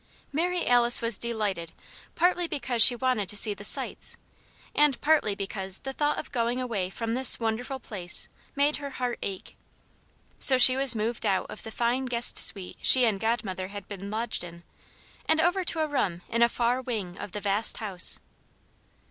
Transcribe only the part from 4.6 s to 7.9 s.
and partly because the thought of going away from this wonderful